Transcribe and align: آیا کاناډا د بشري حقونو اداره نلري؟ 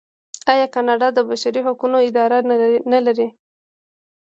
آیا 0.53 0.65
کاناډا 0.75 1.07
د 1.13 1.19
بشري 1.29 1.61
حقونو 1.67 1.97
اداره 2.09 2.37
نلري؟ 2.91 3.27